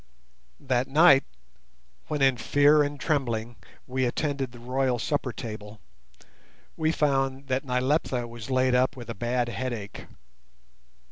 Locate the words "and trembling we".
2.81-4.05